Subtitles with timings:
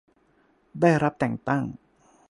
[0.81, 1.63] ได้รับแต่งตั้ง